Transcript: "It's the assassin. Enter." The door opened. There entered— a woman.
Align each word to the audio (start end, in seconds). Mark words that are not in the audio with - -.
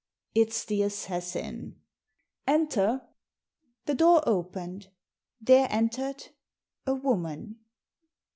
"It's 0.41 0.65
the 0.65 0.81
assassin. 0.81 1.79
Enter." 2.47 3.07
The 3.85 3.93
door 3.93 4.23
opened. 4.27 4.87
There 5.39 5.67
entered— 5.69 6.29
a 6.87 6.95
woman. 6.95 7.59